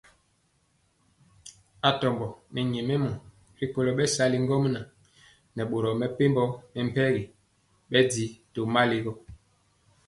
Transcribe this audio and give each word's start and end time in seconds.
Atɔmbɔ 1.89 2.25
nɛ 2.53 2.61
nyɛmemɔ 2.71 3.09
rikolo 3.59 3.91
bɛsali 3.97 4.37
ŋgomnaŋ 4.43 4.85
nɛ 5.55 5.61
boro 5.69 5.89
mepempɔ 5.99 6.43
mɛmpegi 6.75 7.23
bɛndiɔ 7.89 8.27
tomali. 8.53 8.97